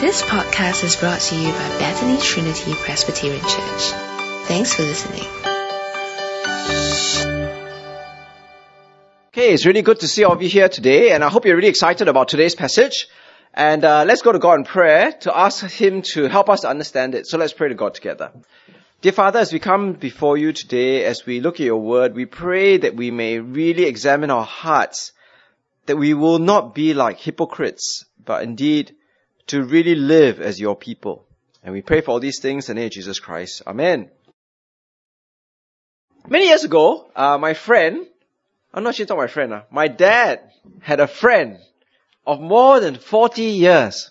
[0.00, 3.92] This podcast is brought to you by Bethany Trinity Presbyterian Church.
[4.46, 5.24] Thanks for listening.
[9.28, 11.54] Okay, it's really good to see all of you here today, and I hope you're
[11.54, 13.06] really excited about today's passage.
[13.54, 17.14] And uh, let's go to God in prayer to ask Him to help us understand
[17.14, 17.28] it.
[17.28, 18.32] So let's pray to God together.
[19.02, 22.26] Dear Father, as we come before you today, as we look at your word, we
[22.26, 25.12] pray that we may really examine our hearts,
[25.86, 28.95] that we will not be like hypocrites, but indeed
[29.48, 31.26] to really live as your people.
[31.62, 33.62] And we pray for all these things in the name of Jesus Christ.
[33.66, 34.10] Amen.
[36.28, 38.06] Many years ago, uh, my friend,
[38.74, 40.40] I'm not sure my friend, uh, my dad
[40.80, 41.58] had a friend
[42.26, 44.10] of more than 40 years.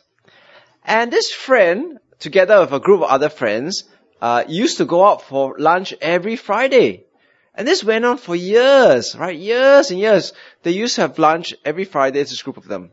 [0.86, 3.84] And this friend, together with a group of other friends,
[4.22, 7.06] uh, used to go out for lunch every Friday.
[7.54, 9.38] And this went on for years, right?
[9.38, 10.34] Years and years.
[10.64, 12.92] They used to have lunch every Friday, this group of them.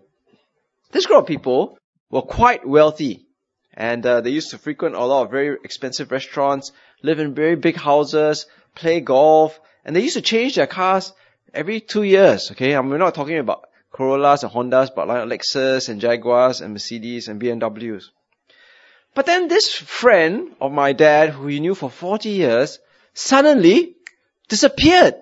[0.90, 1.78] This group of people
[2.12, 3.26] were quite wealthy.
[3.74, 6.70] And uh, they used to frequent a lot of very expensive restaurants,
[7.02, 8.46] live in very big houses,
[8.76, 11.12] play golf, and they used to change their cars
[11.52, 12.74] every two years, okay?
[12.74, 17.28] And we're not talking about Corollas and Hondas, but like Lexus and Jaguars and Mercedes
[17.28, 18.04] and BMWs.
[19.14, 22.78] But then this friend of my dad, who he knew for 40 years,
[23.14, 23.96] suddenly
[24.48, 25.14] disappeared.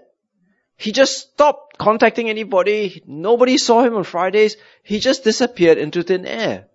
[0.76, 3.02] He just stopped contacting anybody.
[3.06, 4.56] Nobody saw him on Fridays.
[4.82, 6.66] He just disappeared into thin air.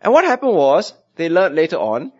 [0.00, 2.12] And what happened was, they learned later on,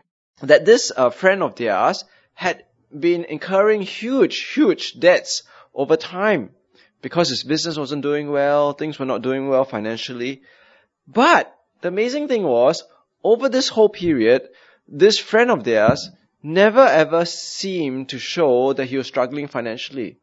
[0.43, 2.65] that this uh, friend of theirs had
[2.97, 5.43] been incurring huge, huge debts
[5.75, 6.51] over time
[7.03, 10.43] because his business wasn't doing well, things were not doing well financially.
[11.07, 12.83] But the amazing thing was,
[13.23, 14.49] over this whole period,
[14.89, 16.11] this friend of theirs
[16.43, 20.19] never ever seemed to show that he was struggling financially.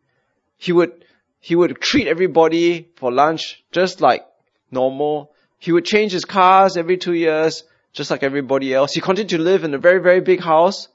[0.57, 1.05] He would,
[1.39, 4.25] he would treat everybody for lunch just like
[4.71, 5.30] normal.
[5.61, 8.93] He would change his cars every two years, just like everybody else.
[8.93, 10.87] He continued to live in a very, very big house.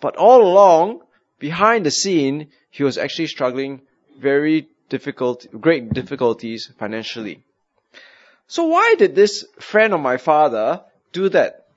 [0.00, 1.02] But all along,
[1.38, 3.82] behind the scene, he was actually struggling
[4.18, 7.44] very difficult, great difficulties financially.
[8.48, 10.82] So why did this friend of my father
[11.12, 11.68] do that?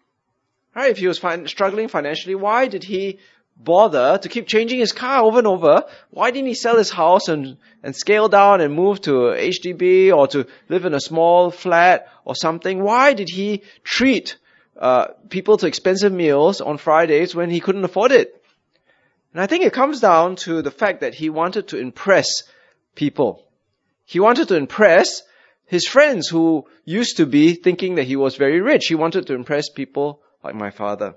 [0.76, 0.90] Right?
[0.90, 3.20] If he was fin- struggling financially, why did he
[3.60, 5.84] bother to keep changing his car over and over?
[6.12, 10.28] Why didn't he sell his house and, and scale down and move to HDB or
[10.28, 12.84] to live in a small flat or something?
[12.84, 14.38] Why did he treat
[14.80, 18.44] uh, people to expensive meals on Fridays when he couldn't afford it?
[19.34, 22.44] And I think it comes down to the fact that he wanted to impress
[22.96, 23.44] people.
[24.06, 25.22] He wanted to impress
[25.66, 28.86] his friends who used to be thinking that he was very rich.
[28.88, 31.16] He wanted to impress people like my father.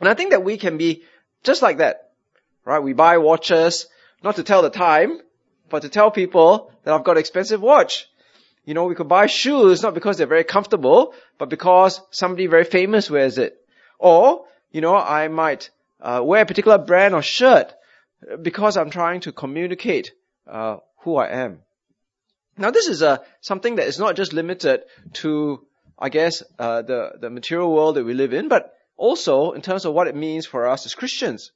[0.00, 1.02] And I think that we can be
[1.42, 2.10] just like that.
[2.64, 2.82] Right?
[2.82, 3.86] We buy watches,
[4.22, 5.20] not to tell the time,
[5.70, 8.08] but to tell people that I've got an expensive watch.
[8.64, 12.64] You know, we could buy shoes not because they're very comfortable, but because somebody very
[12.64, 13.56] famous wears it.
[13.98, 17.74] Or, you know, I might uh, wear a particular brand or shirt
[18.42, 20.12] because I'm trying to communicate
[20.46, 21.60] uh, who I am.
[22.56, 24.82] Now this is uh, something that is not just limited
[25.14, 25.64] to,
[25.98, 29.86] I guess, uh, the, the material world that we live in, but also in terms
[29.86, 31.52] of what it means for us as Christians.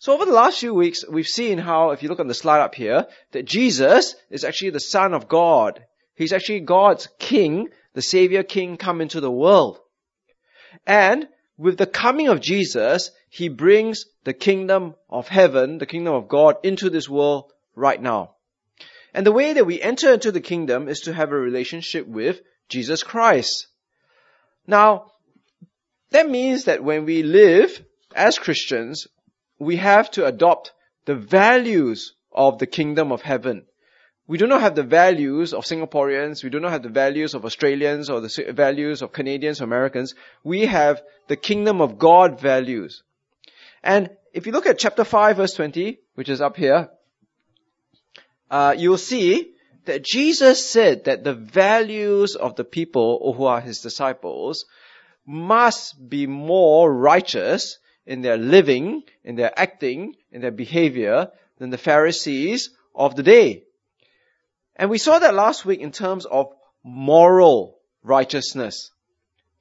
[0.00, 2.62] So over the last few weeks, we've seen how, if you look on the slide
[2.62, 5.84] up here, that Jesus is actually the Son of God.
[6.14, 9.78] He's actually God's King, the Savior King come into the world.
[10.86, 16.28] And with the coming of Jesus, He brings the kingdom of heaven, the kingdom of
[16.28, 18.36] God into this world right now.
[19.12, 22.40] And the way that we enter into the kingdom is to have a relationship with
[22.70, 23.66] Jesus Christ.
[24.66, 25.12] Now,
[26.10, 27.82] that means that when we live
[28.14, 29.06] as Christians,
[29.58, 30.72] we have to adopt
[31.04, 33.64] the values of the kingdom of heaven.
[34.26, 36.44] We do not have the values of Singaporeans.
[36.44, 40.14] We do not have the values of Australians or the values of Canadians or Americans.
[40.44, 43.02] We have the kingdom of God values.
[43.82, 46.90] And if you look at chapter 5 verse 20, which is up here,
[48.50, 49.54] uh, you'll see
[49.86, 54.64] that Jesus said that the values of the people who are his disciples
[55.30, 61.78] must be more righteous in their living, in their acting, in their behavior than the
[61.78, 63.62] Pharisees of the day.
[64.74, 68.90] And we saw that last week in terms of moral righteousness.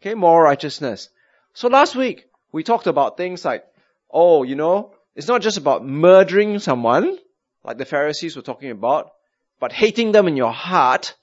[0.01, 1.09] Okay, moral righteousness.
[1.53, 3.63] So last week we talked about things like,
[4.09, 7.19] oh, you know, it's not just about murdering someone,
[7.63, 9.11] like the Pharisees were talking about,
[9.59, 11.15] but hating them in your heart.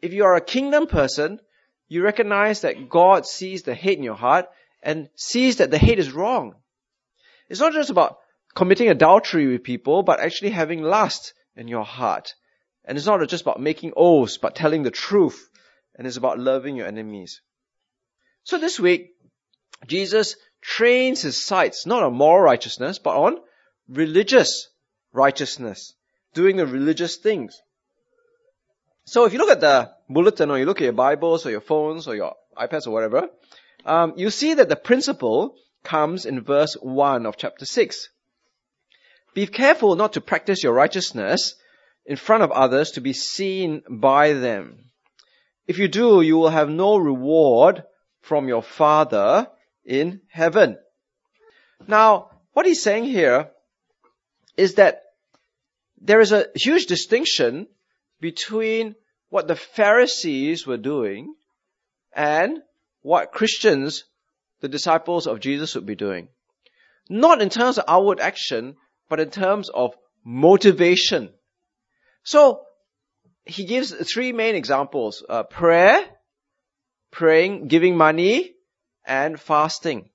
[0.00, 1.40] If you are a kingdom person,
[1.90, 4.48] you recognize that God sees the hate in your heart
[4.80, 6.54] and sees that the hate is wrong.
[7.48, 8.18] It's not just about
[8.54, 12.34] committing adultery with people, but actually having lust in your heart.
[12.84, 15.50] And it's not just about making oaths, but telling the truth
[15.96, 17.42] and it's about loving your enemies.
[18.44, 19.10] So this week,
[19.86, 23.38] Jesus trains his sights not on moral righteousness, but on
[23.88, 24.68] religious
[25.12, 25.94] righteousness,
[26.34, 27.60] doing the religious things.
[29.04, 31.60] So if you look at the bulletin or you look at your Bibles or your
[31.60, 33.28] phones or your iPads or whatever,
[33.84, 38.08] um, you see that the principle comes in verse 1 of chapter 6.
[39.34, 41.54] Be careful not to practice your righteousness
[42.04, 44.90] in front of others to be seen by them.
[45.66, 47.84] If you do, you will have no reward
[48.22, 49.48] from your Father
[49.84, 50.78] in heaven.
[51.86, 53.50] Now, what he's saying here
[54.56, 55.02] is that
[56.00, 57.68] there is a huge distinction
[58.20, 58.94] between
[59.28, 61.34] what the Pharisees were doing
[62.12, 62.58] and
[63.02, 64.04] what Christians,
[64.60, 66.28] the disciples of Jesus, would be doing.
[67.08, 68.76] Not in terms of outward action,
[69.08, 71.30] but in terms of motivation.
[72.22, 72.62] So,
[73.44, 75.24] he gives three main examples.
[75.28, 76.04] Uh, prayer,
[77.10, 78.54] praying, giving money,
[79.04, 80.10] and fasting.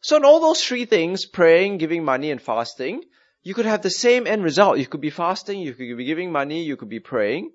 [0.00, 3.02] So in all those three things, praying, giving money, and fasting,
[3.44, 4.78] you could have the same end result.
[4.78, 7.52] You could be fasting, you could be giving money, you could be praying.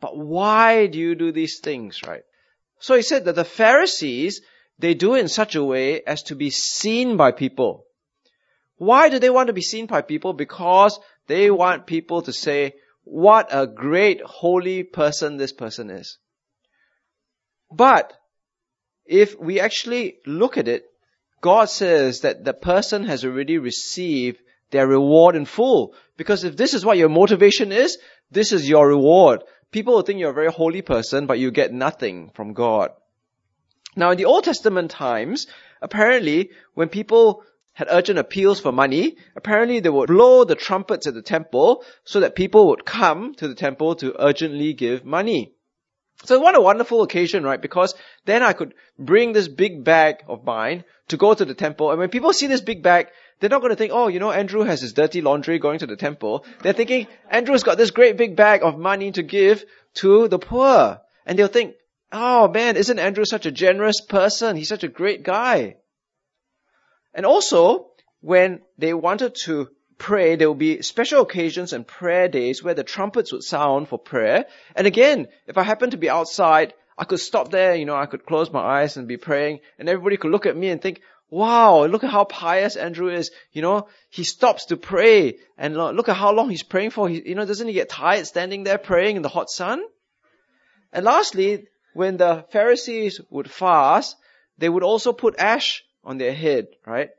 [0.00, 2.22] But why do you do these things, right?
[2.78, 4.42] So he said that the Pharisees,
[4.78, 7.84] they do it in such a way as to be seen by people.
[8.76, 10.34] Why do they want to be seen by people?
[10.34, 16.18] Because they want people to say, what a great holy person this person is.
[17.72, 18.12] But
[19.04, 20.84] if we actually look at it,
[21.40, 24.38] God says that the person has already received
[24.74, 25.94] their reward in full.
[26.16, 27.96] Because if this is what your motivation is,
[28.32, 29.44] this is your reward.
[29.70, 32.90] People will think you're a very holy person, but you get nothing from God.
[33.94, 35.46] Now in the Old Testament times,
[35.80, 37.44] apparently when people
[37.74, 42.20] had urgent appeals for money, apparently they would blow the trumpets at the temple so
[42.20, 45.52] that people would come to the temple to urgently give money.
[46.24, 47.60] So what a wonderful occasion, right?
[47.60, 47.94] Because
[48.24, 51.90] then I could bring this big bag of mine to go to the temple.
[51.90, 53.08] And when people see this big bag,
[53.44, 55.86] they're not going to think, oh, you know, Andrew has his dirty laundry going to
[55.86, 56.46] the temple.
[56.62, 61.02] They're thinking, Andrew's got this great big bag of money to give to the poor.
[61.26, 61.74] And they'll think,
[62.10, 64.56] oh man, isn't Andrew such a generous person?
[64.56, 65.76] He's such a great guy.
[67.12, 67.90] And also,
[68.22, 69.68] when they wanted to
[69.98, 73.98] pray, there would be special occasions and prayer days where the trumpets would sound for
[73.98, 74.46] prayer.
[74.74, 78.06] And again, if I happened to be outside, I could stop there, you know, I
[78.06, 81.02] could close my eyes and be praying, and everybody could look at me and think,
[81.34, 83.32] wow, look at how pious Andrew is.
[83.50, 87.08] You know, he stops to pray, and look at how long he's praying for.
[87.08, 89.82] He, you know, doesn't he get tired standing there praying in the hot sun?
[90.92, 94.16] And lastly, when the Pharisees would fast,
[94.58, 97.10] they would also put ash on their head, right?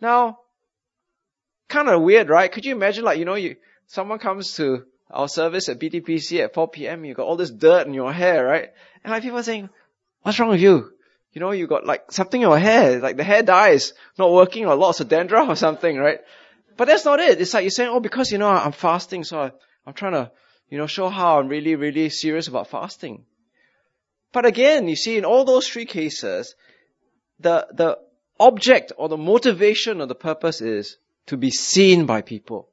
[0.00, 0.38] Now,
[1.68, 2.50] kind of weird, right?
[2.50, 3.56] Could you imagine like, you know, you,
[3.86, 7.86] someone comes to our service at BTPC at 4 p.m., you got all this dirt
[7.86, 8.70] in your hair, right?
[9.04, 9.68] And like people are saying,
[10.22, 10.92] what's wrong with you?
[11.32, 14.32] You know, you got like something in your hair, like the hair dye is not
[14.32, 16.20] working or lots of dandruff or something, right?
[16.76, 17.40] But that's not it.
[17.40, 19.50] It's like you're saying, oh, because, you know, I'm fasting, so
[19.86, 20.30] I'm trying to,
[20.70, 23.24] you know, show how I'm really, really serious about fasting.
[24.32, 26.54] But again, you see, in all those three cases,
[27.40, 27.98] the, the
[28.38, 30.96] object or the motivation or the purpose is
[31.26, 32.68] to be seen by people.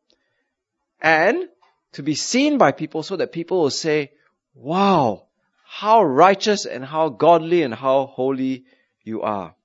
[1.01, 1.49] And
[1.93, 4.11] to be seen by people so that people will say,
[4.53, 5.23] wow,
[5.67, 8.65] how righteous and how godly and how holy
[9.03, 9.55] you are.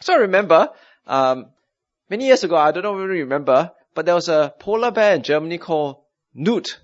[0.00, 0.70] So I remember,
[1.06, 1.46] um,
[2.10, 5.14] many years ago, I don't know if you remember, but there was a polar bear
[5.14, 5.96] in Germany called
[6.36, 6.76] Knut.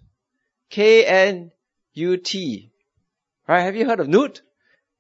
[0.70, 1.52] K-N-U-T.
[3.46, 3.60] Right?
[3.60, 4.40] Have you heard of Knut?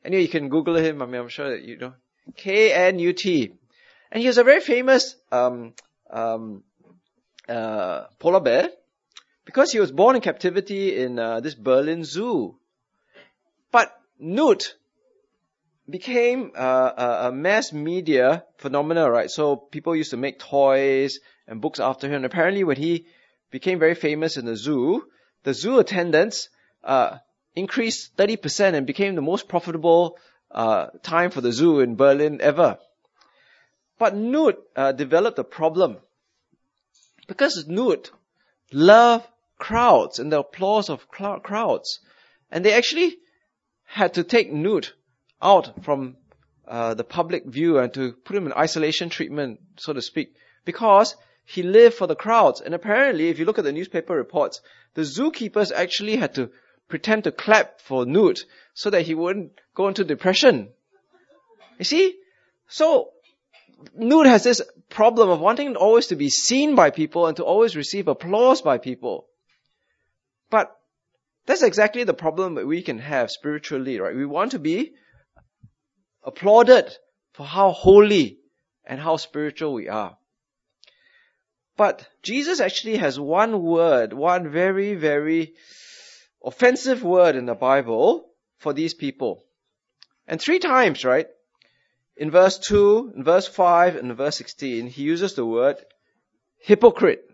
[0.04, 1.02] Anyway, you can Google him.
[1.02, 1.94] I mean, I'm sure that you know.
[2.36, 3.52] K-N-U-T.
[4.12, 5.74] And he was a very famous um,
[6.10, 6.62] um,
[7.48, 8.70] uh, polar bear
[9.44, 12.59] because he was born in captivity in uh, this Berlin zoo.
[13.70, 14.74] But Knut
[15.88, 19.30] became uh, a mass media phenomenon, right?
[19.30, 22.14] So people used to make toys and books after him.
[22.14, 23.06] And apparently, when he
[23.50, 25.04] became very famous in the zoo,
[25.42, 26.48] the zoo attendance
[26.84, 27.18] uh,
[27.54, 30.18] increased 30% and became the most profitable
[30.50, 32.78] uh, time for the zoo in Berlin ever.
[33.98, 35.98] But Knut uh, developed a problem
[37.28, 38.10] because Knut
[38.72, 39.26] loved
[39.58, 42.00] crowds and the applause of crowds,
[42.50, 43.18] and they actually
[43.90, 44.92] had to take Knut
[45.42, 46.16] out from
[46.68, 51.16] uh, the public view and to put him in isolation treatment, so to speak, because
[51.44, 52.60] he lived for the crowds.
[52.60, 54.60] And apparently, if you look at the newspaper reports,
[54.94, 56.50] the zookeepers actually had to
[56.86, 58.44] pretend to clap for Knut
[58.74, 60.68] so that he wouldn't go into depression.
[61.78, 62.16] You see?
[62.68, 63.10] So,
[63.98, 67.74] Knut has this problem of wanting always to be seen by people and to always
[67.74, 69.26] receive applause by people.
[70.48, 70.76] But
[71.46, 74.14] That's exactly the problem that we can have spiritually, right?
[74.14, 74.92] We want to be
[76.22, 76.94] applauded
[77.32, 78.38] for how holy
[78.84, 80.16] and how spiritual we are.
[81.76, 85.54] But Jesus actually has one word, one very, very
[86.44, 88.28] offensive word in the Bible
[88.58, 89.44] for these people.
[90.26, 91.26] And three times, right?
[92.16, 95.76] In verse 2, in verse 5, and verse 16, he uses the word
[96.58, 97.24] hypocrite.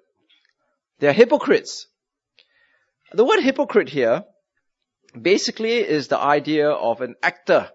[1.01, 1.89] They are hypocrites.
[3.13, 4.25] The word hypocrite here
[5.21, 7.71] basically is the idea of an actor.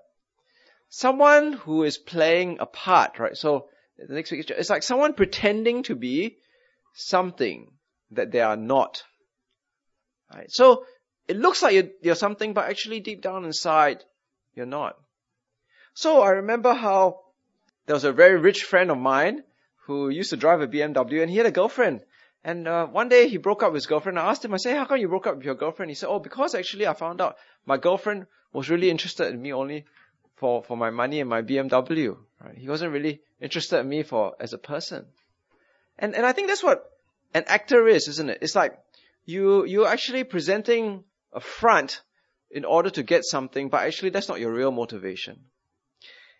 [0.90, 3.36] Someone who is playing a part, right?
[3.36, 6.38] So, the next picture, it's like someone pretending to be
[6.94, 7.72] something
[8.12, 9.04] that they are not.
[10.34, 10.52] Right?
[10.52, 10.86] So,
[11.28, 14.04] it looks like you're, you're something, but actually deep down inside,
[14.54, 14.98] you're not.
[15.94, 17.22] So, I remember how
[17.86, 19.44] there was a very rich friend of mine
[19.86, 22.04] who used to drive a BMW and he had a girlfriend.
[22.44, 24.18] And uh, one day he broke up with his girlfriend.
[24.18, 25.92] I asked him, I said, how come you broke up with your girlfriend?
[25.92, 29.54] He said, oh, because actually I found out my girlfriend was really interested in me
[29.54, 29.86] only
[30.36, 32.18] for, for my money and my BMW.
[32.44, 32.58] Right?
[32.58, 35.06] He wasn't really interested in me for as a person.
[36.00, 36.84] And and I think that's what
[37.34, 38.40] an actor is, isn't it?
[38.42, 38.78] It's like
[39.26, 42.02] you you're actually presenting a front
[42.50, 45.46] in order to get something, but actually that's not your real motivation.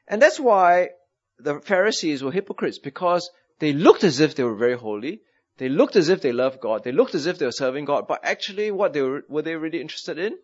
[0.08, 0.90] And that's why
[1.38, 3.30] the Pharisees were hypocrites because
[3.60, 5.22] they looked as if they were very holy,
[5.58, 6.84] they looked as if they loved God.
[6.84, 8.08] They looked as if they were serving God.
[8.08, 10.38] But actually, what they were, were they really interested in?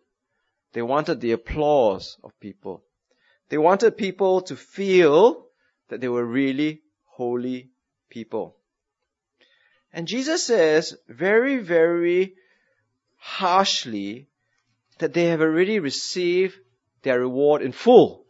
[0.72, 2.84] They wanted the applause of people.
[3.48, 5.46] They wanted people to feel
[5.88, 7.70] that they were really holy
[8.10, 8.56] people.
[9.92, 12.34] And Jesus says very, very
[13.16, 14.28] harshly
[14.98, 16.56] that they have already received
[17.02, 18.24] their reward in full.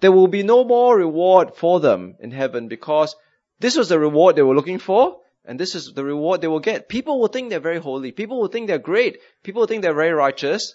[0.00, 3.14] There will be no more reward for them in heaven because
[3.60, 6.60] this was the reward they were looking for and this is the reward they will
[6.60, 6.90] get.
[6.90, 8.12] People will think they're very holy.
[8.12, 9.18] People will think they're great.
[9.42, 10.74] People will think they're very righteous.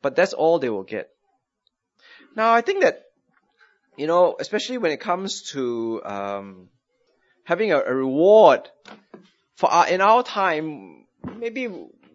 [0.00, 1.10] But that's all they will get.
[2.36, 3.02] Now, I think that,
[3.96, 6.68] you know, especially when it comes to um,
[7.42, 8.68] having a, a, reward
[9.56, 11.06] for our, in our time,
[11.38, 11.66] maybe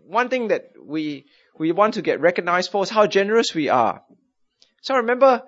[0.08, 1.25] one thing that we
[1.60, 4.01] we want to get recognized for is how generous we are.
[4.82, 5.44] So I remember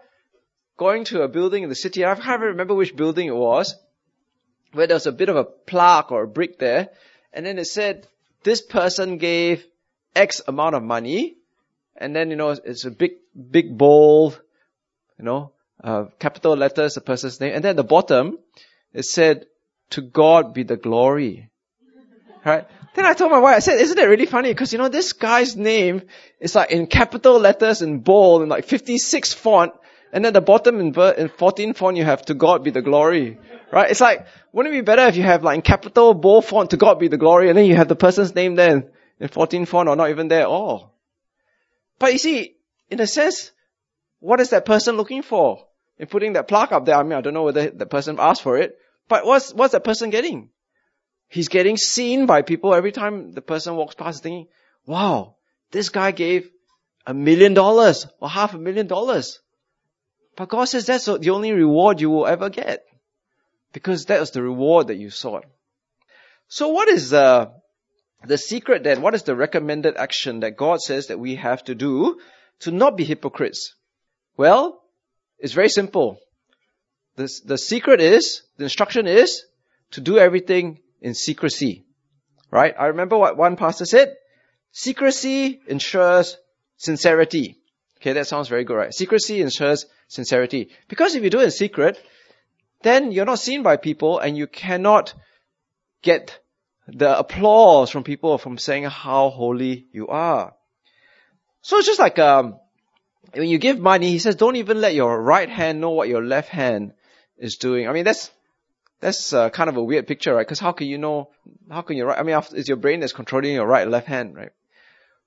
[0.77, 2.03] going to a building in the city.
[2.03, 3.75] I can't remember which building it was,
[4.73, 6.89] where there was a bit of a plaque or a brick there,
[7.33, 8.07] and then it said,
[8.43, 9.65] this person gave
[10.15, 11.37] X amount of money,
[11.95, 13.11] and then, you know, it's a big,
[13.51, 14.39] big bold,
[15.17, 15.51] you know,
[15.83, 18.37] uh, capital letters, the person's name, and then at the bottom,
[18.93, 19.45] it said,
[19.91, 21.49] to God be the glory.
[22.45, 22.67] Right?
[22.93, 24.49] Then I told my wife, I said, isn't it really funny?
[24.49, 26.01] Because, you know, this guy's name
[26.39, 29.73] is like in capital letters in bold in like 56 font,
[30.13, 33.37] and then the bottom in, in 14 font you have to God be the glory.
[33.71, 33.91] Right?
[33.91, 36.77] It's like, wouldn't it be better if you have like in capital bold font to
[36.77, 39.89] God be the glory and then you have the person's name there in 14 font
[39.89, 40.95] or not even there at all.
[41.99, 42.55] But you see,
[42.89, 43.51] in a sense,
[44.19, 45.65] what is that person looking for
[45.97, 46.95] in putting that plaque up there?
[46.95, 48.77] I mean, I don't know whether the person asked for it,
[49.09, 50.49] but what's, what's that person getting?
[51.29, 54.47] He's getting seen by people every time the person walks past thinking,
[54.85, 55.35] wow,
[55.71, 56.49] this guy gave
[57.05, 59.39] a million dollars or half a million dollars.
[60.37, 62.85] But God says that's the only reward you will ever get.
[63.73, 65.45] Because that was the reward that you sought.
[66.47, 67.51] So what is the,
[68.23, 69.01] the secret then?
[69.01, 72.19] What is the recommended action that God says that we have to do
[72.59, 73.73] to not be hypocrites?
[74.37, 74.79] Well,
[75.39, 76.19] it's very simple.
[77.15, 79.43] The, the secret is, the instruction is
[79.91, 81.83] to do everything in secrecy.
[82.51, 82.75] Right?
[82.77, 84.13] I remember what one pastor said.
[84.71, 86.37] Secrecy ensures
[86.77, 87.56] sincerity.
[87.97, 88.93] Okay, that sounds very good, right?
[88.93, 90.69] Secrecy ensures sincerity.
[90.87, 91.99] Because if you do it in secret,
[92.83, 95.13] then you're not seen by people and you cannot
[96.01, 96.39] get
[96.87, 100.53] the applause from people from saying how holy you are.
[101.61, 102.59] So it's just like, um,
[103.33, 106.23] when you give money, he says, don't even let your right hand know what your
[106.23, 106.93] left hand
[107.37, 107.87] is doing.
[107.87, 108.31] I mean, that's,
[108.99, 110.45] that's uh, kind of a weird picture, right?
[110.47, 111.29] Because how can you know,
[111.69, 114.35] how can you right, I mean, it's your brain that's controlling your right left hand,
[114.35, 114.51] right?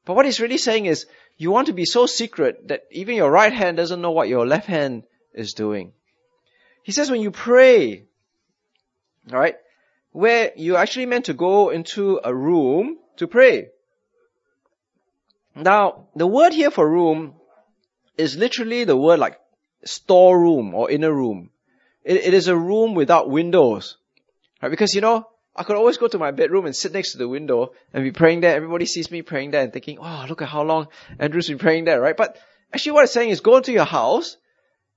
[0.04, 1.06] But what he's really saying is,
[1.40, 4.46] you want to be so secret that even your right hand doesn't know what your
[4.46, 5.94] left hand is doing.
[6.82, 8.04] He says when you pray,
[9.32, 9.56] alright,
[10.12, 13.68] where you actually meant to go into a room to pray.
[15.54, 17.36] Now, the word here for room
[18.18, 19.40] is literally the word like
[19.82, 21.48] storeroom or inner room.
[22.04, 23.96] It, it is a room without windows.
[24.60, 24.68] Right?
[24.68, 25.26] Because you know,
[25.56, 28.12] I could always go to my bedroom and sit next to the window and be
[28.12, 28.54] praying there.
[28.54, 30.88] Everybody sees me praying there and thinking, oh, look at how long
[31.18, 32.16] Andrew's been praying there, right?
[32.16, 32.38] But
[32.72, 34.36] actually what it's saying is go into your house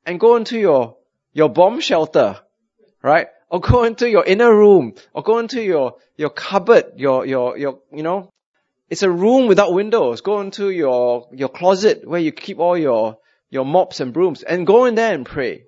[0.06, 0.98] and go into your
[1.34, 2.40] your bomb shelter,
[3.02, 3.28] right?
[3.50, 7.80] Or go into your inner room, or go into your, your cupboard, your, your, your,
[7.92, 8.30] you know,
[8.90, 10.22] It's a room without windows.
[10.22, 13.18] Go into your, your closet where you keep all your,
[13.50, 15.64] your mops and brooms and go in there and pray.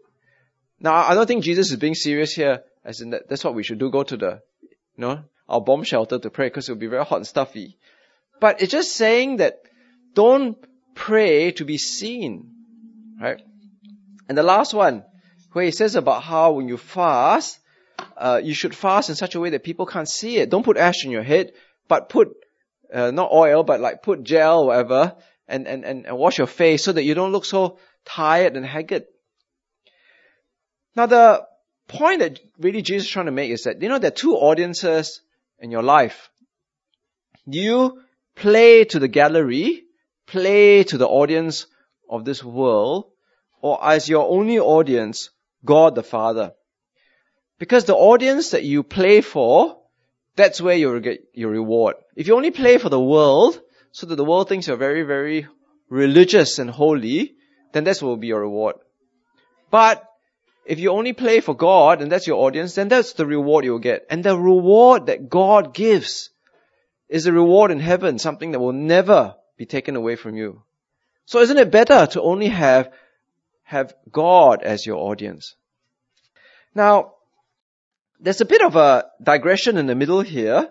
[0.80, 3.63] Now, I don't think Jesus is being serious here, as in that that's what we
[3.63, 4.42] should do, go to the,
[4.98, 7.78] you know, our bomb shelter to pray because it'll be very hot and stuffy.
[8.40, 9.62] But it's just saying that
[10.14, 10.58] don't
[10.94, 12.52] pray to be seen,
[13.22, 13.42] right?
[14.28, 15.04] And the last one,
[15.52, 17.60] where he says about how when you fast,
[18.18, 20.50] uh, you should fast in such a way that people can't see it.
[20.50, 21.54] Don't put ash in your head,
[21.88, 22.36] but put,
[22.94, 25.16] uh, not oil, but like put gel or whatever,
[25.48, 28.66] and, and, and, and wash your face so that you don't look so tired and
[28.66, 29.06] haggard.
[30.96, 31.46] Now the
[31.88, 34.36] point that really Jesus is trying to make is that, you know, there are two
[34.36, 35.22] audiences
[35.60, 36.30] in your life.
[37.46, 38.01] You
[38.36, 39.84] play to the gallery,
[40.25, 41.68] play to the audience
[42.10, 43.06] of this world,
[43.62, 45.30] or as your only audience,
[45.63, 46.54] God the Father.
[47.58, 49.77] Because the audience that you play for,
[50.36, 51.96] that's where you'll get your reward.
[52.15, 53.60] If you only play for the world,
[53.92, 55.48] so that the world thinks you're very, very
[55.89, 57.36] religious and holy,
[57.72, 58.75] then that will be your reward.
[59.72, 60.04] But
[60.65, 63.79] if you only play for God and that's your audience, then that's the reward you'll
[63.79, 64.05] get.
[64.10, 66.29] And the reward that God gives
[67.07, 70.63] is a reward in heaven, something that will never be taken away from you.
[71.25, 72.91] So isn't it better to only have,
[73.63, 75.55] have God as your audience?
[76.74, 77.13] Now,
[78.19, 80.69] there's a bit of a digression in the middle here,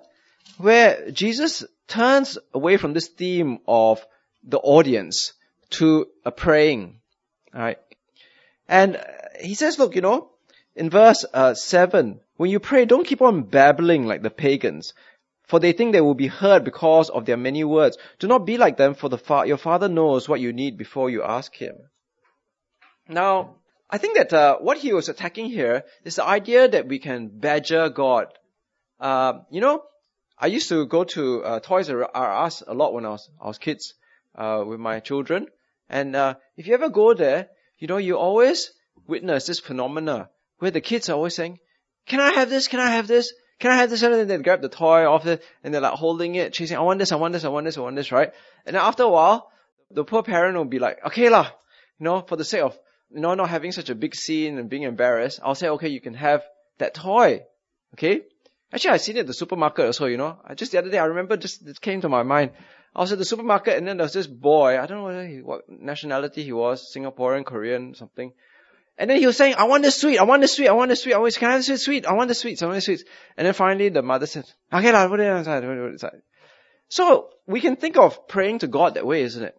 [0.58, 4.04] where Jesus turns away from this theme of
[4.42, 5.32] the audience
[5.70, 7.00] to a praying.
[7.54, 7.78] Alright.
[8.68, 9.02] And
[9.40, 10.30] he says, look, you know,
[10.74, 14.94] in verse uh, 7, when you pray, don't keep on babbling like the pagans,
[15.44, 17.98] for they think they will be heard because of their many words.
[18.18, 21.10] Do not be like them, for the fa- your Father knows what you need before
[21.10, 21.76] you ask Him.
[23.08, 23.56] Now,
[23.90, 27.28] I think that uh, what he was attacking here is the idea that we can
[27.28, 28.26] badger God.
[28.98, 29.84] Uh, you know,
[30.38, 33.46] I used to go to uh, Toys R Us a lot when I was I
[33.46, 33.94] was kids
[34.34, 35.46] uh, with my children,
[35.88, 38.70] and uh, if you ever go there, you know, you always
[39.06, 41.58] witness this phenomena where the kids are always saying,
[42.06, 42.68] "Can I have this?
[42.68, 43.32] Can I have this?
[43.58, 45.94] Can I have this?" And then they grab the toy off it and they're like
[45.94, 47.12] holding it, chasing, "I want this!
[47.12, 47.44] I want this!
[47.44, 47.76] I want this!
[47.76, 48.32] I want this!" Right?
[48.66, 49.50] And then after a while,
[49.90, 51.50] the poor parent will be like, "Okay lah,
[51.98, 52.78] you know, for the sake of
[53.10, 56.00] you know not having such a big scene and being embarrassed, I'll say, okay, you
[56.00, 56.44] can have
[56.78, 57.44] that toy."
[57.94, 58.22] Okay?
[58.72, 60.38] Actually, I seen it at the supermarket also, you know.
[60.44, 62.52] I just the other day, I remember just, it came to my mind.
[62.94, 65.42] I was at the supermarket and then there was this boy, I don't know he,
[65.42, 68.32] what nationality he was, Singaporean, Korean, something.
[68.96, 70.90] And then he was saying, I want the sweet, I want the sweet, I want
[70.90, 72.84] the sweet, I always, can I have the sweet, I want the sweets, I want
[72.84, 73.04] the.
[73.36, 76.22] And then finally the mother said, okay, lah, put it inside, put it inside.
[76.88, 79.56] So, we can think of praying to God that way, isn't it?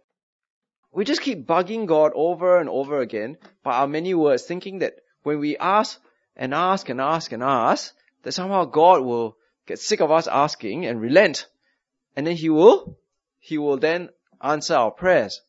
[0.93, 4.93] We just keep bugging God over and over again by our many words, thinking that
[5.23, 5.99] when we ask
[6.37, 7.93] and ask and ask and ask,
[8.25, 11.47] that somehow God will get sick of us asking and relent.
[12.15, 12.97] And then He will,
[13.39, 14.09] He will then
[14.41, 15.41] answer our prayers.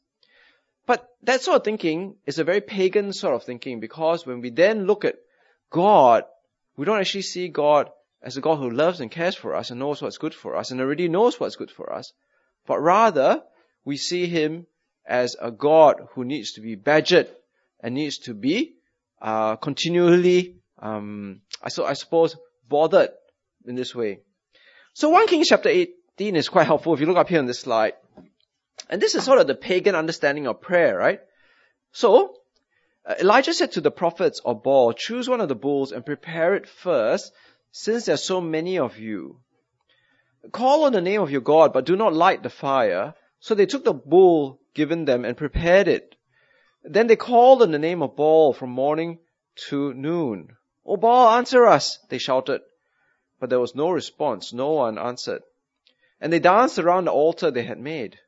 [0.84, 4.50] But that sort of thinking is a very pagan sort of thinking because when we
[4.50, 5.16] then look at
[5.70, 6.24] God,
[6.76, 7.90] we don't actually see God
[8.22, 10.70] as a God who loves and cares for us and knows what's good for us
[10.70, 12.12] and already knows what's good for us.
[12.66, 13.42] But rather,
[13.86, 14.66] we see Him
[15.06, 17.30] as a God who needs to be badgered
[17.80, 18.74] and needs to be
[19.22, 22.36] uh, continually, um, I, so, I suppose,
[22.68, 23.10] bothered
[23.66, 24.20] in this way.
[24.94, 27.60] So 1 Kings chapter 18 is quite helpful if you look up here on this
[27.60, 27.94] slide.
[28.88, 31.20] And this is sort of the pagan understanding of prayer, right?
[31.92, 32.36] So,
[33.04, 36.54] uh, Elijah said to the prophets of Baal, choose one of the bulls and prepare
[36.54, 37.32] it first,
[37.72, 39.40] since there are so many of you.
[40.52, 43.14] Call on the name of your God, but do not light the fire.
[43.40, 46.14] So they took the bull given them and prepared it.
[46.84, 49.18] Then they called on the name of Baal from morning
[49.68, 50.56] to noon.
[50.88, 52.62] O Baal, answer us, they shouted.
[53.40, 54.52] But there was no response.
[54.52, 55.42] No one answered.
[56.20, 58.20] And they danced around the altar they had made.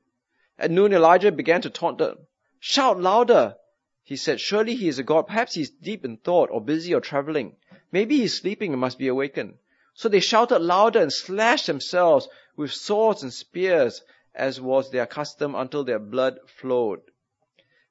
[0.58, 2.26] At noon, Elijah began to taunt them.
[2.58, 3.56] Shout louder!
[4.02, 5.28] He said, surely he is a god.
[5.28, 7.56] Perhaps he is deep in thought or busy or traveling.
[7.92, 9.58] Maybe he is sleeping and must be awakened.
[9.94, 14.02] So they shouted louder and slashed themselves with swords and spears
[14.34, 17.02] as was their custom until their blood flowed.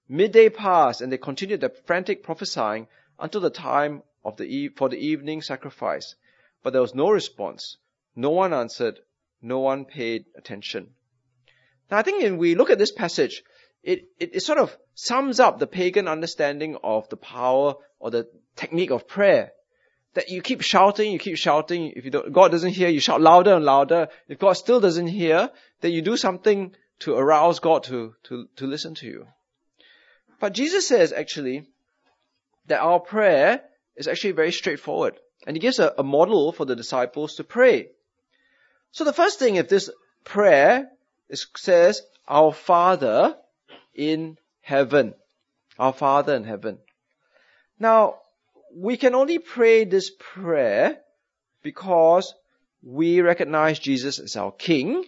[0.09, 2.87] Midday passed and they continued their frantic prophesying
[3.19, 6.15] until the time of the eve, for the evening sacrifice.
[6.63, 7.77] But there was no response.
[8.15, 8.99] No one answered.
[9.41, 10.89] No one paid attention.
[11.89, 13.43] Now I think when we look at this passage,
[13.83, 18.27] it, it, it sort of sums up the pagan understanding of the power or the
[18.55, 19.51] technique of prayer.
[20.15, 21.93] That you keep shouting, you keep shouting.
[21.95, 24.07] If you don't, God doesn't hear, you shout louder and louder.
[24.27, 25.51] If God still doesn't hear,
[25.81, 29.27] then you do something to arouse God to, to, to listen to you.
[30.39, 31.67] But Jesus says actually
[32.65, 33.61] that our prayer
[33.97, 35.19] is actually very straightforward.
[35.45, 37.89] And he gives a, a model for the disciples to pray.
[38.91, 39.89] So the first thing, if this
[40.23, 40.89] prayer
[41.29, 43.35] it says, Our Father
[43.93, 45.13] in heaven.
[45.77, 46.79] Our Father in heaven.
[47.79, 48.15] Now,
[48.73, 50.97] we can only pray this prayer
[51.63, 52.33] because
[52.83, 55.03] we recognize Jesus as our King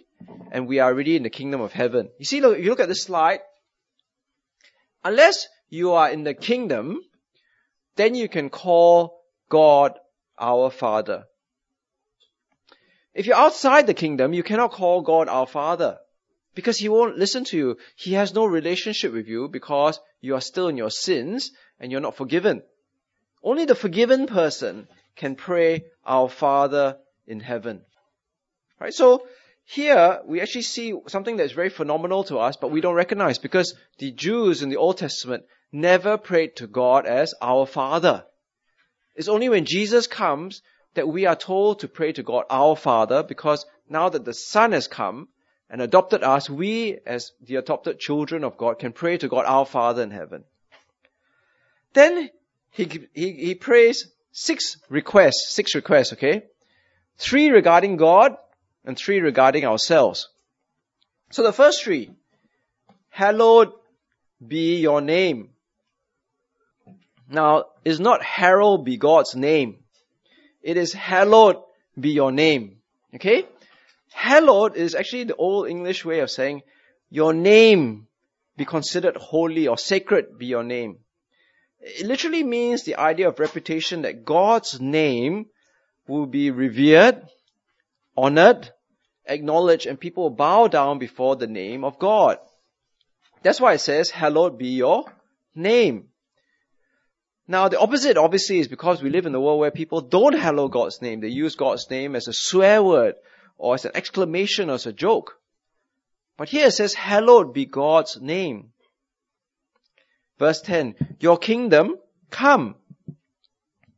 [0.50, 2.10] and we are already in the kingdom of heaven.
[2.18, 3.40] You see, look, if you look at this slide,
[5.04, 7.00] unless you are in the kingdom,
[8.00, 9.98] then you can call God
[10.38, 11.24] our Father.
[13.12, 15.98] If you're outside the kingdom, you cannot call God our Father
[16.54, 17.76] because He won't listen to you.
[17.96, 22.00] He has no relationship with you because you are still in your sins and you're
[22.00, 22.62] not forgiven.
[23.42, 27.82] Only the forgiven person can pray our Father in heaven.
[28.78, 28.94] Right?
[28.94, 29.26] So
[29.64, 33.74] here we actually see something that's very phenomenal to us, but we don't recognize because
[33.98, 38.24] the Jews in the Old Testament never prayed to God as our Father.
[39.14, 40.62] It's only when Jesus comes
[40.94, 44.72] that we are told to pray to God our Father because now that the Son
[44.72, 45.28] has come
[45.68, 49.66] and adopted us, we as the adopted children of God can pray to God our
[49.66, 50.44] Father in heaven.
[51.92, 52.30] Then
[52.70, 56.44] he, he, he prays six requests, six requests, okay?
[57.18, 58.36] Three regarding God
[58.84, 60.28] and three regarding ourselves.
[61.30, 62.10] So the first three,
[63.08, 63.72] hallowed
[64.44, 65.50] be your name.
[67.30, 69.78] Now, it's not hallowed be God's name.
[70.62, 71.56] It is hallowed
[71.98, 72.78] be your name.
[73.14, 73.46] Okay?
[74.12, 76.62] Hallowed is actually the old English way of saying
[77.08, 78.08] your name
[78.56, 80.98] be considered holy or sacred be your name.
[81.80, 85.46] It literally means the idea of reputation that God's name
[86.08, 87.22] will be revered,
[88.16, 88.70] honored,
[89.24, 92.38] acknowledged, and people will bow down before the name of God.
[93.42, 95.04] That's why it says, hallowed be your
[95.54, 96.09] name.
[97.50, 100.68] Now, the opposite obviously is because we live in a world where people don't hallow
[100.68, 101.18] God's name.
[101.18, 103.16] They use God's name as a swear word
[103.58, 105.36] or as an exclamation or as a joke.
[106.36, 108.70] But here it says, hallowed be God's name.
[110.38, 111.96] Verse 10, your kingdom
[112.30, 112.76] come.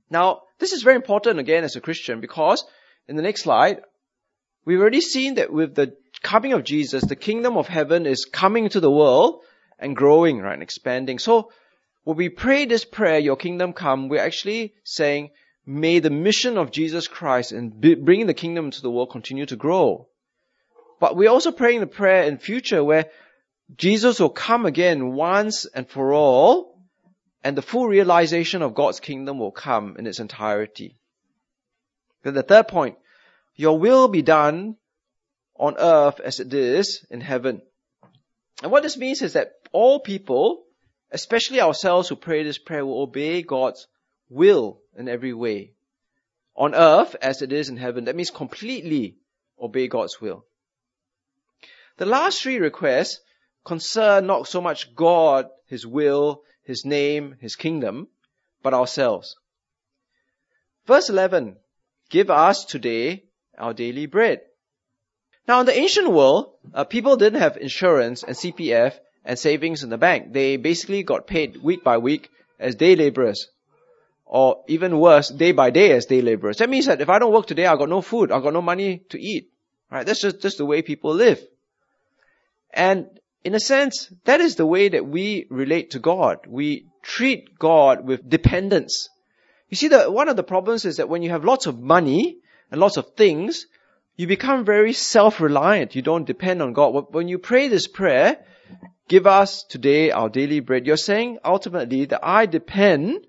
[0.08, 2.64] Now, this is very important again as a Christian because
[3.06, 3.82] in the next slide,
[4.64, 8.70] we've already seen that with the coming of Jesus, the kingdom of heaven is coming
[8.70, 9.42] to the world
[9.78, 11.18] and growing, right, and expanding.
[11.18, 11.50] So,
[12.04, 15.30] when we pray this prayer, your kingdom come, we're actually saying,
[15.64, 19.56] may the mission of Jesus Christ and bringing the kingdom to the world continue to
[19.56, 20.08] grow.
[20.98, 23.10] But we're also praying the prayer in future where
[23.76, 26.80] Jesus will come again once and for all,
[27.44, 30.96] and the full realization of God's kingdom will come in its entirety.
[32.22, 32.96] Then the third point,
[33.54, 34.76] your will be done
[35.56, 37.62] on earth as it is in heaven.
[38.62, 40.64] And what this means is that all people
[41.12, 43.86] especially ourselves who pray this prayer, will obey God's
[44.28, 45.74] will in every way.
[46.56, 48.04] On earth as it is in heaven.
[48.04, 49.16] That means completely
[49.60, 50.44] obey God's will.
[51.98, 53.20] The last three requests
[53.64, 58.08] concern not so much God, His will, His name, His kingdom,
[58.62, 59.36] but ourselves.
[60.86, 61.56] Verse 11,
[62.10, 63.24] give us today
[63.56, 64.40] our daily bread.
[65.46, 69.90] Now in the ancient world, uh, people didn't have insurance and CPF and savings in
[69.90, 70.32] the bank.
[70.32, 73.48] They basically got paid week by week as day laborers.
[74.24, 76.56] Or even worse, day by day as day laborers.
[76.56, 78.62] That means that if I don't work today, I've got no food, I've got no
[78.62, 79.50] money to eat.
[79.90, 80.06] Right?
[80.06, 81.38] That's just, just the way people live.
[82.72, 83.08] And
[83.44, 86.46] in a sense, that is the way that we relate to God.
[86.46, 89.10] We treat God with dependence.
[89.68, 92.38] You see, the, one of the problems is that when you have lots of money
[92.70, 93.66] and lots of things,
[94.16, 95.94] you become very self-reliant.
[95.94, 97.12] You don't depend on God.
[97.12, 98.38] When you pray this prayer,
[99.08, 100.86] Give us today our daily bread.
[100.86, 103.26] You're saying ultimately that I depend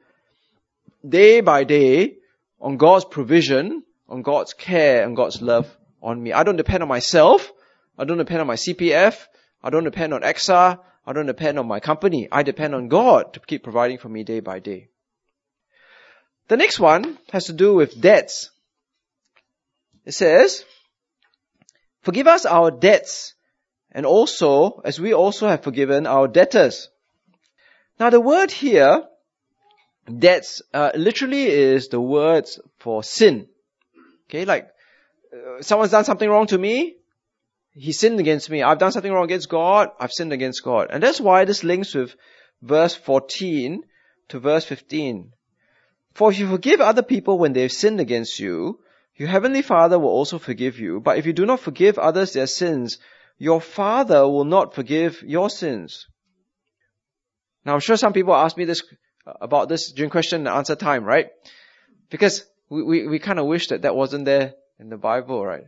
[1.07, 2.17] day by day
[2.61, 6.31] on God's provision, on God's care, and God's love on me.
[6.31, 7.51] I don't depend on myself.
[7.97, 9.25] I don't depend on my CPF.
[9.63, 10.79] I don't depend on EXA.
[11.05, 12.27] I don't depend on my company.
[12.31, 14.89] I depend on God to keep providing for me day by day.
[16.47, 18.51] The next one has to do with debts.
[20.05, 20.63] It says,
[22.01, 23.33] forgive us our debts
[23.93, 26.89] and also as we also have forgiven our debtors.
[27.99, 29.03] Now the word here,
[30.05, 33.47] debts, uh, literally is the words for sin.
[34.29, 34.69] Okay, like
[35.33, 36.95] uh, someone's done something wrong to me,
[37.75, 38.61] he sinned against me.
[38.61, 40.87] I've done something wrong against God, I've sinned against God.
[40.89, 42.15] And that's why this links with
[42.61, 43.83] verse 14
[44.29, 45.31] to verse 15.
[46.13, 48.79] For if you forgive other people when they've sinned against you,
[49.15, 50.99] your heavenly Father will also forgive you.
[50.99, 52.99] But if you do not forgive others their sins,
[53.37, 56.07] your father will not forgive your sins.
[57.65, 58.83] Now I'm sure some people ask me this
[59.25, 61.29] about this during question and answer time, right?
[62.09, 65.65] Because we, we, we kind of wish that that wasn't there in the Bible, right?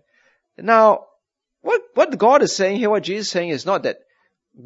[0.57, 1.05] Now,
[1.61, 3.99] what, what God is saying here, what Jesus is saying is not that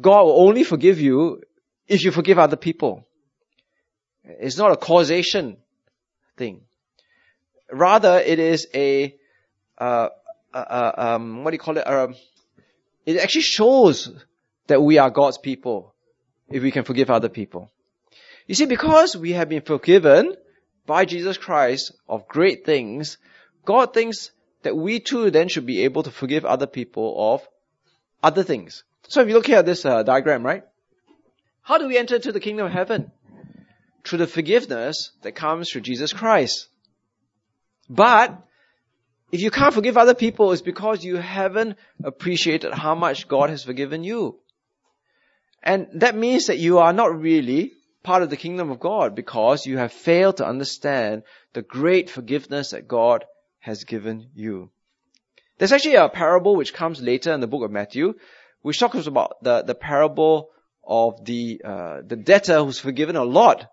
[0.00, 1.42] God will only forgive you
[1.88, 3.06] if you forgive other people.
[4.24, 5.56] It's not a causation
[6.36, 6.62] thing.
[7.72, 9.14] Rather, it is a,
[9.78, 10.08] uh,
[10.52, 11.86] uh, uh, um, what do you call it?
[11.86, 12.14] Um,
[13.06, 14.10] it actually shows
[14.66, 15.94] that we are God's people
[16.48, 17.70] if we can forgive other people.
[18.46, 20.34] You see, because we have been forgiven
[20.86, 23.18] by Jesus Christ of great things,
[23.64, 24.30] God thinks
[24.62, 27.48] that we too then should be able to forgive other people of
[28.22, 28.82] other things.
[29.08, 30.64] So if you look here at this uh, diagram, right?
[31.62, 33.12] How do we enter into the kingdom of heaven?
[34.04, 36.68] Through the forgiveness that comes through Jesus Christ.
[37.88, 38.42] But
[39.32, 43.64] if you can't forgive other people, it's because you haven't appreciated how much God has
[43.64, 44.38] forgiven you.
[45.62, 49.66] And that means that you are not really part of the kingdom of God because
[49.66, 53.24] you have failed to understand the great forgiveness that God
[53.58, 54.70] has given you.
[55.58, 58.14] There's actually a parable which comes later in the book of Matthew,
[58.62, 60.48] which talks about the, the parable
[60.82, 63.70] of the, uh, the debtor who's forgiven a lot,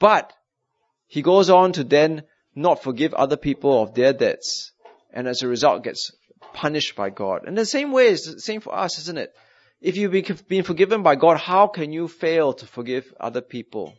[0.00, 0.32] but
[1.06, 4.72] he goes on to then not forgive other people of their debts,
[5.12, 6.12] and as a result gets
[6.52, 7.46] punished by God.
[7.46, 9.34] And the same way is the same for us, isn't it?
[9.80, 13.94] If you've been forgiven by God, how can you fail to forgive other people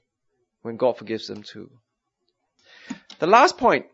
[0.61, 1.71] when God forgives them too?
[3.19, 3.85] The last point,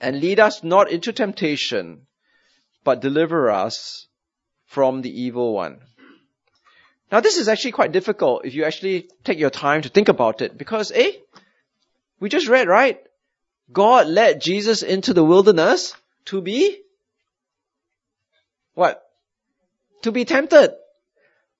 [0.00, 2.06] and lead us not into temptation,
[2.84, 4.06] but deliver us
[4.66, 5.80] from the evil one.
[7.10, 10.42] Now this is actually quite difficult if you actually take your time to think about
[10.42, 11.12] it, because eh,
[12.20, 13.00] we just read, right?
[13.72, 15.94] God led Jesus into the wilderness
[16.26, 16.80] to be
[18.74, 19.02] what?
[20.02, 20.74] To be tempted.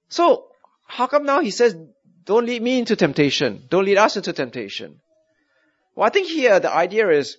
[0.08, 0.46] So,
[0.86, 1.76] how come now he says,
[2.24, 3.64] don't lead me into temptation.
[3.68, 5.00] Don't lead us into temptation.
[5.94, 7.38] Well, I think here the idea is,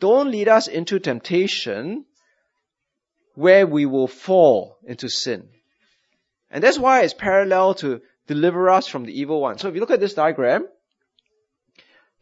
[0.00, 2.04] don't lead us into temptation
[3.34, 5.48] where we will fall into sin.
[6.50, 9.58] And that's why it's parallel to deliver us from the evil one.
[9.58, 10.66] So if you look at this diagram,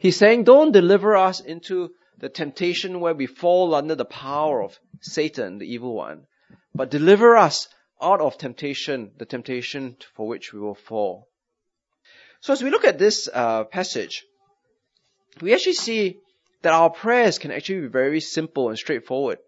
[0.04, 4.78] he's saying don't deliver us into the temptation where we fall under the power of
[5.00, 6.26] Satan, the evil one,
[6.74, 7.68] but deliver us
[8.02, 11.26] out of temptation, the temptation for which we will fall.
[12.40, 14.26] So as we look at this uh, passage,
[15.40, 16.18] we actually see
[16.60, 19.38] that our prayers can actually be very simple and straightforward.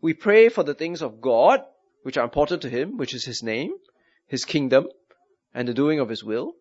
[0.00, 1.60] We pray for the things of God,
[2.02, 3.72] which are important to Him, which is His name,
[4.26, 4.88] His kingdom,
[5.54, 6.54] and the doing of His will.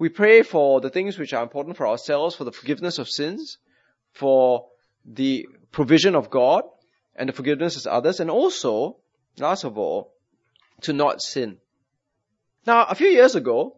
[0.00, 3.58] We pray for the things which are important for ourselves, for the forgiveness of sins,
[4.12, 4.68] for
[5.04, 6.64] the provision of God,
[7.14, 8.96] and the forgiveness of others, and also,
[9.36, 10.14] last of all,
[10.84, 11.58] to not sin.
[12.66, 13.76] Now, a few years ago,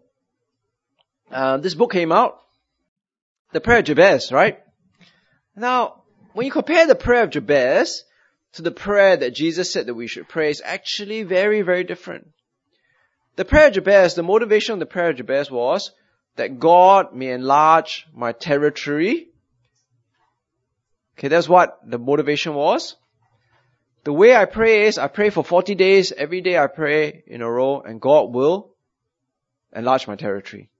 [1.33, 2.39] uh, this book came out,
[3.51, 4.61] the prayer of Jabez, right?
[5.57, 6.05] Now,
[6.35, 8.05] when you compare the prayer of Jabez
[8.53, 12.29] to the prayer that Jesus said that we should pray, it's actually very, very different.
[13.35, 15.91] The prayer of Jabez, the motivation of the prayer of Jabez was
[16.37, 19.29] that God may enlarge my territory.
[21.19, 22.97] Okay, that's what the motivation was.
[24.05, 27.43] The way I pray is I pray for 40 days, every day I pray in
[27.43, 28.75] a row, and God will
[29.75, 30.71] enlarge my territory.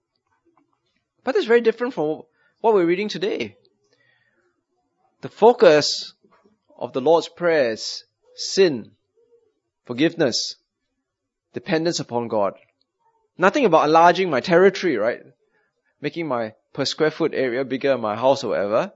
[1.23, 2.23] But it's very different from
[2.59, 3.55] what we're reading today.
[5.21, 6.13] The focus
[6.77, 8.03] of the Lord's Prayer is
[8.35, 8.91] sin,
[9.85, 10.57] forgiveness,
[11.53, 12.55] dependence upon God.
[13.37, 15.21] Nothing about enlarging my territory, right?
[16.03, 18.91] Making my per square foot area bigger in my house or whatever.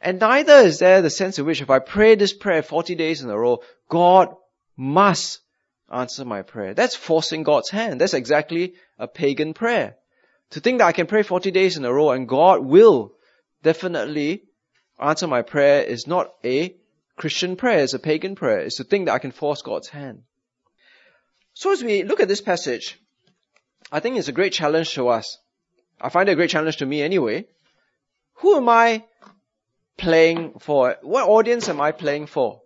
[0.00, 3.20] And neither is there the sense in which if I pray this prayer 40 days
[3.20, 4.34] in a row, God
[4.74, 5.40] must
[5.92, 6.72] answer my prayer.
[6.72, 8.00] That's forcing God's hand.
[8.00, 9.96] That's exactly a pagan prayer.
[10.52, 13.12] To think that I can pray 40 days in a row and God will
[13.62, 14.44] definitely
[14.98, 16.74] answer my prayer is not a
[17.16, 18.60] Christian prayer, it's a pagan prayer.
[18.60, 20.22] It's to think that I can force God's hand.
[21.52, 22.98] So as we look at this passage,
[23.92, 25.38] I think it's a great challenge to us.
[26.00, 27.46] I find it a great challenge to me anyway.
[28.34, 29.04] Who am I
[29.96, 30.96] playing for?
[31.02, 32.62] What audience am I playing for?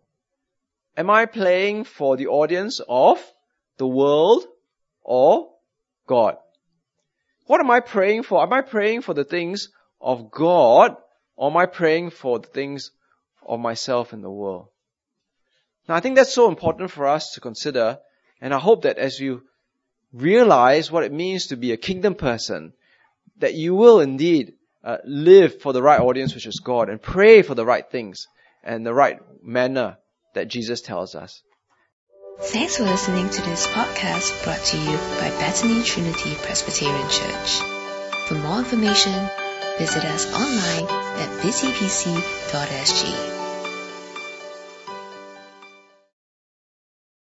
[0.97, 3.18] Am I playing for the audience of
[3.79, 4.45] the world
[5.03, 5.51] or
[6.07, 6.37] God?
[7.47, 8.42] What am I praying for?
[8.42, 10.97] Am I praying for the things of God
[11.37, 12.90] or am I praying for the things
[13.47, 14.68] of myself in the world?
[15.88, 17.99] Now I think that's so important for us to consider
[18.40, 19.42] and I hope that as you
[20.12, 22.75] realize what it means to be a kingdom person,
[23.38, 27.42] that you will indeed uh, live for the right audience, which is God, and pray
[27.42, 28.27] for the right things
[28.64, 29.99] and the right manner
[30.35, 31.42] that Jesus tells us.
[32.40, 37.61] Thanks for listening to this podcast brought to you by Bethany Trinity Presbyterian Church.
[38.27, 39.12] For more information,
[39.79, 40.88] visit us online
[41.21, 43.41] at btpc.sg.